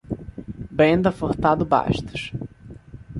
Brenda 0.71 1.11
Furtado 1.11 1.63
Bastos 1.63 2.31